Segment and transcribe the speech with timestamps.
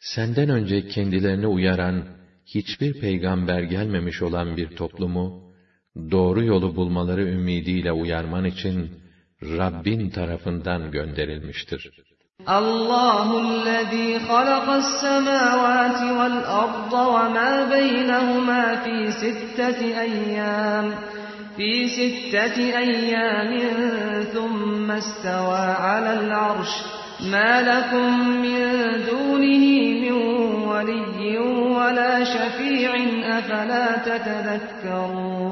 [0.00, 2.04] Senden önce kendilerini uyaran
[2.46, 5.52] hiçbir peygamber gelmemiş olan bir toplumu
[6.10, 8.90] doğru yolu bulmaları ümidiyle uyarman için
[9.42, 11.90] Rabbin tarafından gönderilmiştir.
[12.41, 20.95] الله الذي خلق السماوات والأرض وما بينهما في ستة أيام
[21.57, 23.59] في ستة أيام
[24.33, 26.67] ثم استوى على العرش.
[27.31, 28.61] ما لكم من
[29.05, 29.65] دونه
[30.01, 30.11] من
[30.67, 31.37] ولي
[31.77, 32.95] ولا شفيع
[33.37, 35.43] أفلا تتذكرون؟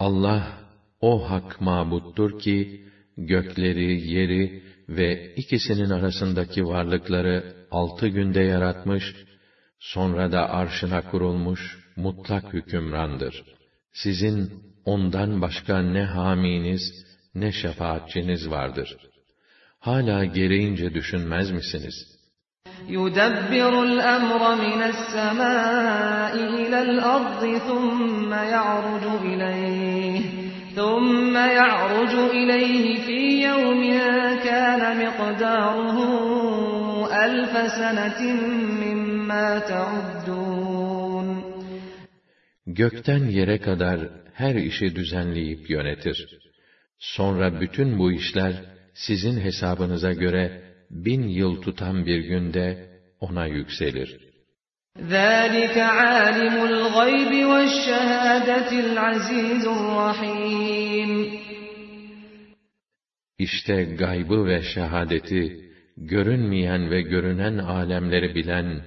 [0.00, 0.42] Allah
[1.00, 2.80] o hak mabuttur ki
[3.18, 9.15] gökleri, yeri ve ikisinin arasındaki varlıkları altı günde yaratmış,
[9.79, 13.43] sonra da arşına kurulmuş mutlak hükümrandır.
[13.93, 14.51] Sizin
[14.85, 17.05] ondan başka ne haminiz,
[17.35, 18.97] ne şefaatçiniz vardır.
[19.79, 22.13] Hala gereğince düşünmez misiniz?
[22.99, 30.46] يدبر الأمر من السماء إلى الأرض ثم يعرج إليه
[30.77, 33.83] ثم يعرج إليه في يوم
[34.43, 35.97] كان مقداره
[37.25, 38.19] ألف سنة
[38.83, 41.43] مما تعدون
[42.67, 43.99] Gökten yere kadar
[44.33, 46.39] her işi düzenleyip yönetir.
[46.99, 48.53] Sonra bütün bu işler
[48.93, 52.89] sizin hesabınıza göre bin yıl tutan bir günde
[53.19, 54.26] ona yükselir.
[55.00, 61.38] ذلك عالم الغيب والشهادة العزيز الرحيم
[63.38, 68.82] İşte gaybı ve şehadeti, görünmeyen ve görünen alemleri bilen,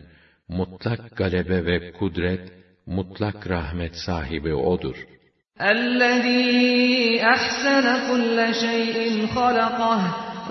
[0.48, 2.52] mutlak galebe ve kudret,
[2.86, 4.96] mutlak rahmet sahibi O'dur.
[5.62, 10.02] الذي أحسن كل شيء خلقه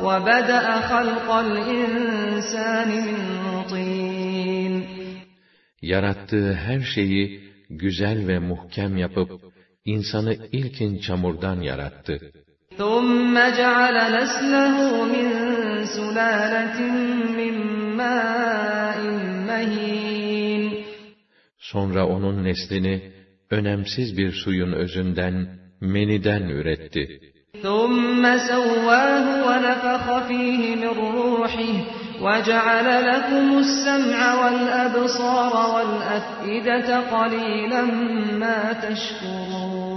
[0.06, 3.18] وبدأ خلق الإنسان من
[3.70, 5.00] طين
[5.81, 9.31] Yarattığı her şeyi güzel ve muhkem yapıp,
[9.85, 12.31] insanı ilkin çamurdan yarattı.
[12.77, 14.75] ثم جعل نسله
[15.13, 15.27] من
[15.97, 16.79] سلالة
[17.39, 17.55] من
[17.99, 18.99] ماء
[19.49, 20.63] مهين
[21.57, 23.11] Sonra onun neslini,
[23.49, 27.19] önemsiz bir suyun özünden, meniden üretti.
[27.63, 31.73] ثم سواه ونفخ فيه من روحه
[32.21, 37.81] وجعل لكم السمع والأبصار والأفئدة قليلا
[38.41, 39.95] ما تشكرون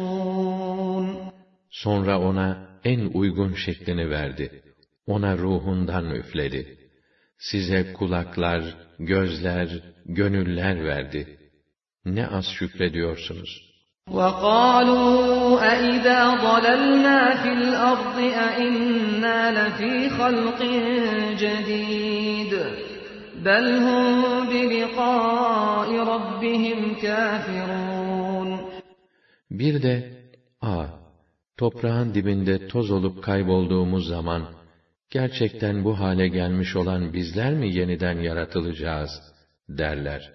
[1.71, 2.49] Sonra ona
[2.85, 4.63] en uygun şeklini verdi.
[5.07, 6.79] Ona ruhundan üfledi.
[7.39, 8.63] Size kulaklar,
[8.99, 9.69] gözler,
[10.07, 11.39] gönüller verdi.
[12.05, 13.69] Ne az şükrediyorsunuz.
[14.11, 20.63] وقالوا أئذا ضللنا في الأرض أئنا لفي خلق
[21.43, 22.53] جديد
[23.45, 28.59] بل هم بلقاء ربهم كافرون
[29.51, 30.13] Bir de,
[30.61, 30.87] a,
[31.57, 34.43] toprağın dibinde toz olup kaybolduğumuz zaman,
[35.11, 39.11] gerçekten bu hale gelmiş olan bizler mi yeniden yaratılacağız,
[39.69, 40.33] derler.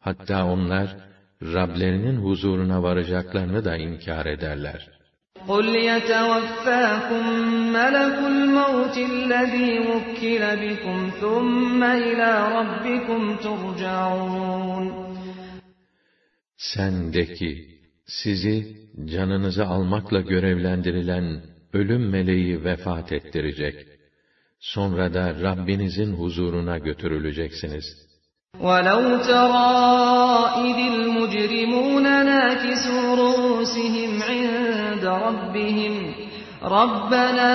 [0.00, 0.96] Hatta onlar,
[1.42, 4.94] Rablerinin huzuruna varacaklarını da inkar ederler.
[5.48, 7.24] قل يتوفاكم
[7.78, 15.04] ملك الموت الذي وكل بكم ثم إلى ربكم ترجعون
[16.56, 17.68] Sen de ki,
[18.06, 21.42] sizi canınızı almakla görevlendirilen
[21.72, 23.86] ölüm meleği vefat ettirecek.
[24.60, 27.84] Sonra da Rabbinizin huzuruna götürüleceksiniz.
[28.60, 29.72] وَلَوْ تَرَى
[30.66, 35.94] إِذِ الْمُجْرِمُونَ نَاكِسُو رُءُوسِهِمْ عِندَ رَبِّهِمْ
[36.62, 37.52] رَبَّنَا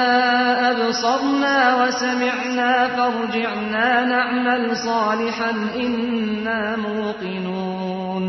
[0.72, 5.52] أَبْصَرْنَا وَسَمِعْنَا فَارْجِعْنَا نَعْمَلْ صَالِحًا
[5.84, 8.26] إِنَّا مُوقِنُونَ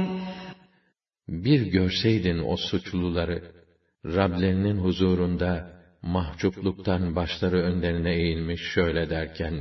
[1.29, 3.43] Bir görseydin o suçluları,
[4.05, 5.71] Rablerinin huzurunda
[6.03, 9.55] mahcupluktan başları önlerine eğilmiş şöyle derken,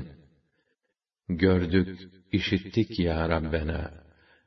[1.29, 1.99] Gördük,
[2.31, 3.91] işittik ya Rabbena,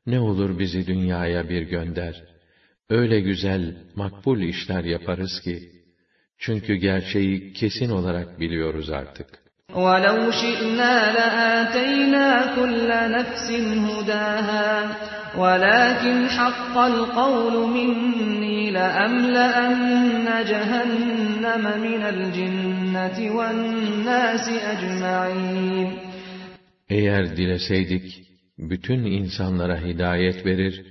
[0.07, 2.25] ne olur bizi dünyaya bir gönder.
[2.91, 5.73] Öyle güzel, makbul işler yaparız ki,
[6.39, 9.43] çünkü gerçeği kesin olarak biliyoruz artık.
[9.75, 13.47] وَلَوْ شِئْنَا لَآتَيْنَا كُلَّ نَفْسٍ
[13.89, 14.69] هُدَاهَا
[15.43, 26.06] وَلَكِنْ حَقَّ الْقَوْلُ مِنِّي لَأَمْلَأَنَّ جَهَنَّمَ مِنَ الْجِنَّةِ وَالنَّاسِ أَجْمَعِينَ
[26.89, 28.23] Eğer dileseydik,
[28.59, 30.85] bütün insanlara hidayet verir,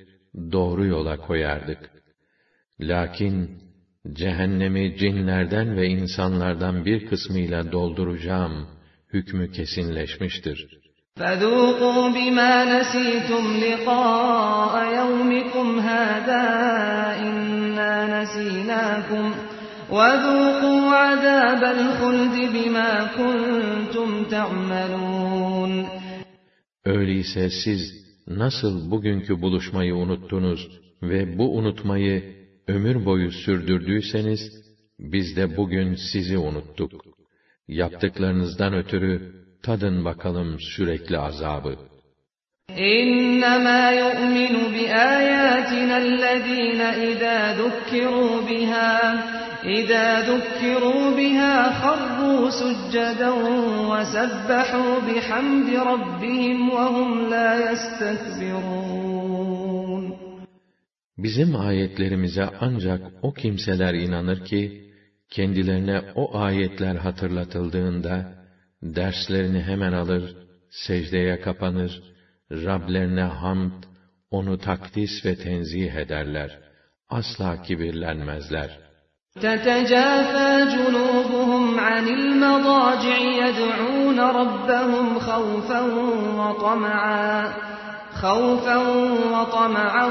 [0.52, 1.92] doğru yola koyardık.
[2.80, 3.62] Lakin,
[4.14, 8.68] cehennemi cinlerden ve insanlardan bir kısmıyla dolduracağım,
[9.14, 10.82] hükmü kesinleşmiştir.
[11.20, 16.46] فَذُوقُوا بِمَا نَسِيتُمْ لِقَاءَ يَوْمِكُمْ هَذَا
[17.28, 19.26] إِنَّا نَسِينَاكُمْ
[19.96, 25.35] وَذُوقُوا عَذَابَ الْخُلْدِ بِمَا كُنْتُمْ تَعْمَلُونَ
[26.86, 27.82] Öyleyse siz
[28.28, 30.70] nasıl bugünkü buluşmayı unuttunuz
[31.02, 32.36] ve bu unutmayı
[32.68, 34.42] ömür boyu sürdürdüyseniz,
[35.00, 36.92] biz de bugün sizi unuttuk.
[37.68, 39.34] Yaptıklarınızdan ötürü
[39.64, 41.76] tadın bakalım sürekli azabı.
[42.78, 48.92] إنما يؤمن بآياتنا الذين إذا ذكروا بها
[49.64, 53.30] إذا ذكروا بها خروا سجدا
[53.92, 59.12] وسبحوا بحمد ربهم وهم لا يستكبرون
[61.18, 64.92] Bizim ayetlerimize ancak o kimseler inanır ki,
[65.30, 68.34] kendilerine o ayetler hatırlatıldığında,
[68.84, 70.36] derslerini hemen alır,
[70.70, 72.02] secdeye kapanır,
[72.52, 73.84] Rablerine hamd,
[74.32, 76.60] onu takdis ve tenzih ederler.
[77.10, 78.85] Asla kibirlenmezler.
[79.36, 85.82] تتجافى جنوبهم عن المضاجع يدعون ربهم خوفا
[86.40, 87.54] وطمعا
[88.14, 88.78] خوفا
[89.34, 90.06] وطمعا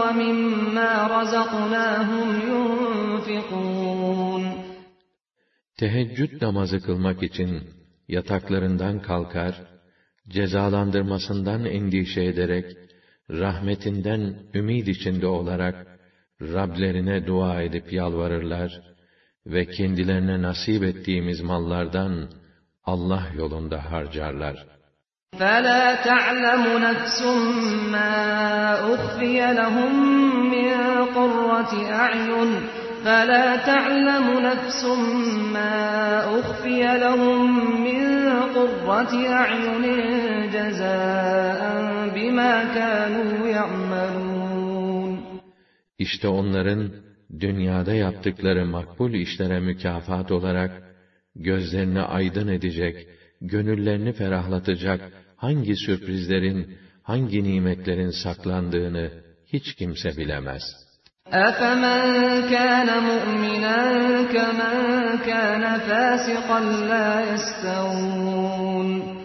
[0.00, 3.86] ومما رزقناهم ينفقون
[5.78, 7.62] Teheccüd namazı kılmak için
[8.08, 9.54] yataklarından kalkar,
[10.28, 12.76] cezalandırmasından endişe ederek,
[13.30, 15.89] rahmetinden ümid içinde olarak,
[16.41, 18.71] Rablerine dua edip yalvarırlar
[19.45, 22.29] ve kendilerine nasip ettiğimiz mallardan
[22.85, 24.55] Allah yolunda harcarlar.
[25.39, 27.19] فَلَا تَعْلَمُ نَفْسٌ
[27.95, 28.13] مَا
[28.93, 29.93] أُخْفِيَ لَهُمْ
[30.55, 30.71] مِنْ
[31.17, 31.73] قُرَّةِ
[32.03, 32.51] أَعْيُنٍ
[33.05, 34.81] فَلَا تَعْلَمُ نَفْسٌ
[35.55, 35.79] مَا
[36.39, 37.39] أُخْفِيَ لَهُمْ
[37.87, 38.01] مِنْ
[38.55, 39.83] قُرَّةِ أَعْيُنٍ
[40.55, 41.61] جَزَاءً
[42.15, 44.30] بِمَا كَانُوا يَعْمَلُونَ
[46.00, 46.92] İşte onların
[47.40, 50.70] dünyada yaptıkları makbul işlere mükafat olarak
[51.34, 53.06] gözlerini aydın edecek,
[53.40, 55.00] gönüllerini ferahlatacak
[55.36, 56.66] hangi sürprizlerin,
[57.02, 59.10] hangi nimetlerin saklandığını
[59.46, 60.62] hiç kimse bilemez.
[61.32, 62.02] أَفَمَنْ
[62.54, 63.78] كَانَ مُؤْمِنًا
[64.34, 64.76] كَمَنْ
[65.28, 66.60] كَانَ فَاسِقًا
[66.90, 69.16] لَا يَسْتَوُونَ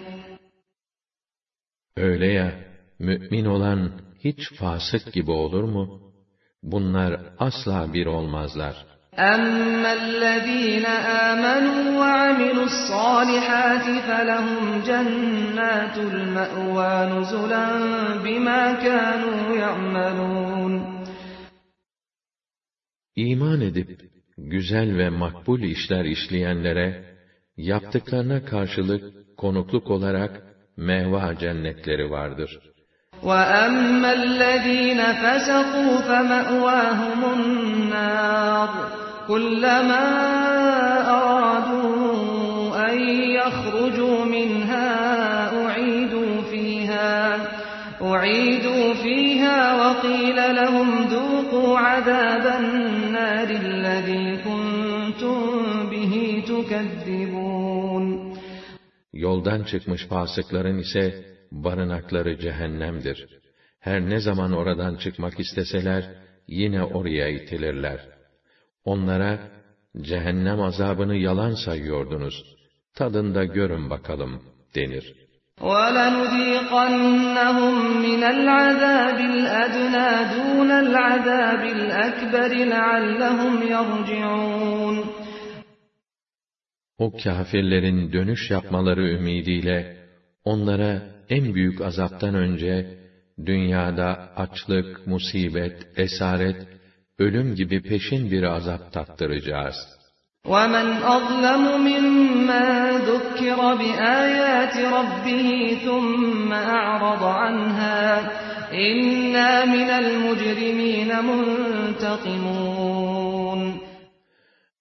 [1.95, 2.53] Öyle ya,
[2.99, 5.89] mümin olan hiç fasık gibi olur mu?
[6.62, 8.86] Bunlar asla bir olmazlar.
[9.18, 10.86] اَمَّا الَّذ۪ينَ
[11.28, 17.66] آمَنُوا وَعَمِلُوا الصَّالِحَاتِ فَلَهُمْ جَنَّاتُ الْمَأْوَى نُزُلًا
[18.24, 20.96] بِمَا كَانُوا يَعْمَلُونَ
[23.16, 23.88] İman edip,
[24.38, 27.16] güzel ve makbul işler işleyenlere,
[27.56, 29.02] yaptıklarına karşılık
[29.36, 30.42] konukluk olarak
[30.76, 32.75] mehva cennetleri vardır.''
[33.22, 38.68] وَأَمَّا الَّذِينَ فَسَقُوا فَمَأْوَاهُمُ النَّارُ
[39.28, 40.06] كُلَّمَا
[41.18, 42.96] أَرَادُوا أَن
[43.40, 44.88] يَخْرُجُوا مِنْهَا
[45.64, 47.36] أُعِيدُوا فِيهَا
[48.02, 55.38] أُعِيدُوا فِيهَا وَقِيلَ لَهُمْ ذُوقُوا عَذَابَ النَّارِ الَّذِي كُنتُم
[55.90, 56.14] بِهِ
[56.50, 58.04] تُكَذِّبُونَ.
[59.14, 63.27] Yoldan çıkmış fasıkların ise barınakları cehennemdir.
[63.79, 66.09] Her ne zaman oradan çıkmak isteseler,
[66.47, 67.99] yine oraya itilirler.
[68.85, 69.39] Onlara,
[70.01, 72.43] cehennem azabını yalan sayıyordunuz,
[72.95, 74.41] tadında görün bakalım,
[74.75, 75.21] denir.
[75.69, 77.75] وَلَنُذِيقَنَّهُمْ
[78.07, 84.97] مِنَ الْعَذَابِ الْأَدْنَى دُونَ الْعَذَابِ الْأَكْبَرِ لَعَلَّهُمْ يَرْجِعُونَ
[86.97, 89.97] O kâfirlerin dönüş yapmaları ümidiyle
[90.45, 92.97] onlara en büyük azaptan önce
[93.45, 96.67] dünyada açlık, musibet, esaret,
[97.19, 100.01] ölüm gibi peşin bir azap tattıracağız.''
[100.45, 102.65] وَمَنْ أَظْلَمُ مِمَّنْ
[103.09, 105.49] ذُكِّرَ بِآيَاتِ رَبِّهِ
[105.85, 108.01] ثُمَّ أَعْرَضَ عَنْهَا
[108.73, 112.81] إِنَّا مِنَ الْمُجْرِمِينَ مُنْتَقِمُونَ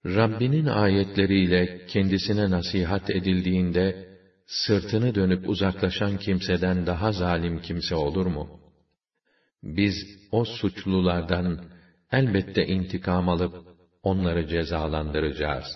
[0.07, 4.07] Rabbinin ayetleriyle kendisine nasihat edildiğinde,
[4.47, 8.61] sırtını dönüp uzaklaşan kimseden daha zalim kimse olur mu?
[9.63, 9.95] Biz
[10.33, 11.65] o suçlulardan
[12.13, 13.55] elbette intikam alıp
[14.03, 15.67] onları cezalandıracağız.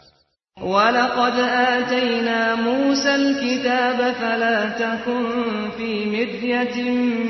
[0.60, 1.36] وَلَقَدْ
[1.74, 5.24] آتَيْنَا مُوسَى الْكِتَابَ فَلَا تَكُنْ
[5.76, 6.76] فِي مِرْيَةٍ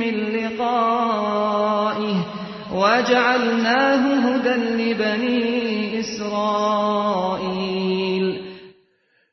[0.02, 2.18] مِّن لِقَائِهِ
[2.80, 5.38] وَجَعَلْنَاهُ هُدًى لِبَنِي
[6.00, 7.44] إِسْرَائِيلَ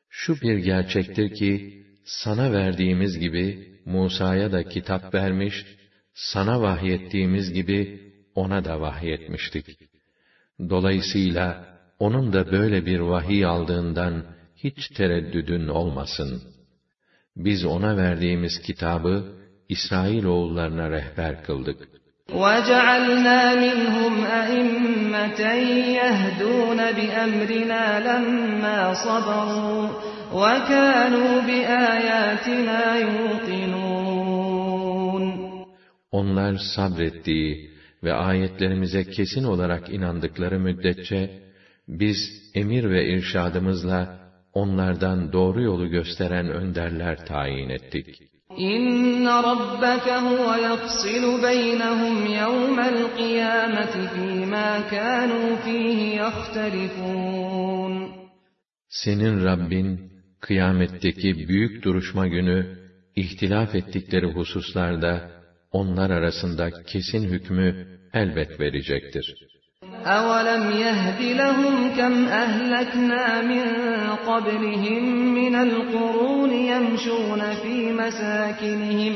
[0.08, 1.75] Şu bir gerçektir ki,
[2.06, 5.66] sana verdiğimiz gibi Musa'ya da kitap vermiş,
[6.14, 8.00] sana vahyettiğimiz gibi
[8.34, 9.66] ona da vahyetmiştik.
[10.70, 11.64] Dolayısıyla
[11.98, 14.24] onun da böyle bir vahiy aldığından
[14.56, 16.42] hiç tereddüdün olmasın.
[17.36, 19.24] Biz ona verdiğimiz kitabı
[19.68, 21.88] İsrail oğullarına rehber kıldık.
[22.42, 25.42] وَجَعَلْنَا مِنْهُمْ أَئِمَّةً
[26.00, 29.88] يَهْدُونَ بِأَمْرِنَا لَمَّا صَبَرُوا
[30.32, 34.42] وَكَانُوا بِآيَاتِنَا يُوقِنُونَ
[36.12, 37.72] Onlar sabrettiği,
[38.04, 41.30] ve ayetlerimize kesin olarak inandıkları müddetçe,
[41.88, 42.16] biz
[42.54, 44.18] emir ve irşadımızla
[44.52, 48.22] onlardan doğru yolu gösteren önderler tayin ettik.
[48.56, 58.08] İnne rabbeke huve yafsilu beynehum yevmel kıyameti fîmâ kânû fîhî yahtelifûn.
[58.88, 60.05] Senin Rabbin,
[60.40, 62.78] kıyametteki büyük duruşma günü,
[63.16, 65.30] ihtilaf ettikleri hususlarda,
[65.72, 69.34] onlar arasında kesin hükmü elbet verecektir.
[70.04, 73.64] أَوَلَمْ يَهْدِ لَهُمْ كَمْ أَهْلَكْنَا مِنْ
[74.28, 75.04] قَبْلِهِمْ
[75.40, 79.14] مِنَ الْقُرُونِ يَمْشُونَ فِي مَسَاكِنِهِمْ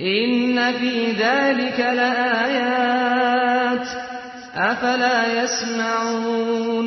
[0.00, 3.86] إِنَّ فِي ذَلِكَ لَآيَاتٍ
[4.70, 6.86] أَفَلَا يَسْمَعُونَ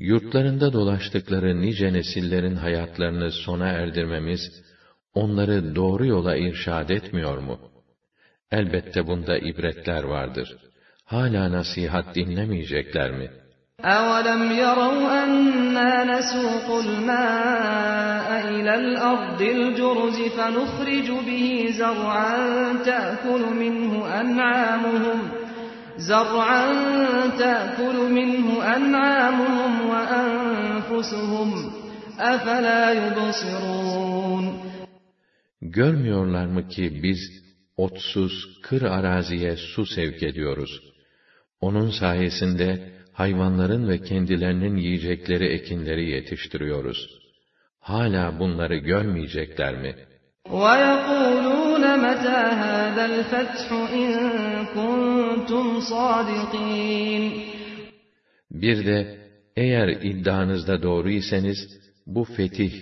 [0.00, 4.40] Yurtlarında dolaştıkları nice nesillerin hayatlarını sona erdirmemiz,
[5.14, 7.58] onları doğru yola irşad etmiyor mu?
[8.50, 10.56] Elbette bunda ibretler vardır.
[11.04, 13.30] Hala nasihat dinlemeyecekler mi?
[13.84, 21.46] أَوَلَمْ يَرَوْا أَنَّا نَسُوقُ الْمَاءَ إِلَى الْأَرْضِ الْجُرُزِ فَنُخْرِجُ بِهِ
[21.80, 22.36] زَرْعًا
[22.90, 25.39] تَأْكُلُ مِنْهُ أَنْعَامُهُمْ
[26.00, 26.66] زَرْعًا
[27.42, 31.50] تَأْكُلُ مِنْهُ أَنْعَامُهُمْ وَأَنْفُسُهُمْ
[32.18, 34.44] أَفَلَا يُبْصِرُونَ
[35.62, 37.18] Görmüyorlar mı ki biz
[37.76, 40.82] otsuz, kır araziye su sevk ediyoruz.
[41.60, 47.08] Onun sayesinde hayvanların ve kendilerinin yiyecekleri ekinleri yetiştiriyoruz.
[47.80, 49.94] Hala bunları görmeyecekler mi?
[50.50, 53.66] وَيَقُولُونَ مَتَى هَذَا الْفَتْحُ
[54.02, 54.10] اِنْ
[55.40, 57.24] كُنْتُمْ صَادِقِينَ
[58.50, 59.18] Bir de
[59.56, 61.58] eğer iddianızda doğru iseniz
[62.06, 62.72] bu fetih,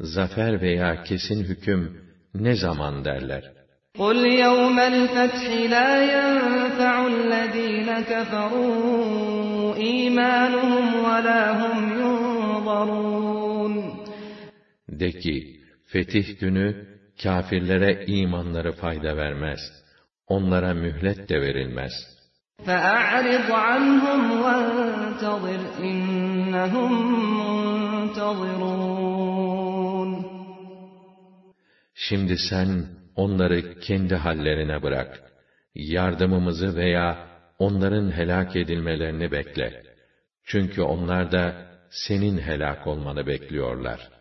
[0.00, 2.00] zafer veya kesin hüküm
[2.34, 3.52] ne zaman derler?
[3.98, 13.74] قُلْ يَوْمَ الْفَتْحِ لَا يَنْفَعُ الَّذ۪ينَ كَفَرُوا اِيمَانُهُمْ وَلَا هُمْ يُنْظَرُونَ
[14.88, 15.36] De ki,
[15.86, 16.86] fetih günü
[17.22, 19.60] kâfirlere imanları fayda vermez.
[20.26, 21.92] Onlara mühlet de verilmez.
[22.66, 26.92] فَأَعْرِضْ عَنْهُمْ وَانْتَظِرْ إِنَّهُمْ
[27.40, 28.52] مُنْتَظِرُونَ
[31.94, 35.22] Şimdi sen onları kendi hallerine bırak.
[35.74, 37.26] Yardımımızı veya
[37.58, 39.82] onların helak edilmelerini bekle.
[40.44, 41.54] Çünkü onlar da
[41.90, 44.15] senin helak olmanı bekliyorlar.''